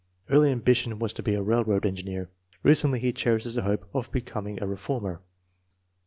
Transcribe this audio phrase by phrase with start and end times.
[0.17, 2.31] *' Early ambition was to be a railroad engineer.
[2.63, 5.21] Recently he cherishes the hope of becoming a reformer!